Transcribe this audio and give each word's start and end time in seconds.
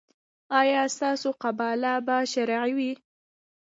ایا 0.59 0.81
ستاسو 0.95 1.29
قباله 1.41 1.93
به 2.05 2.15
شرعي 2.33 2.71
وي؟ 2.77 2.91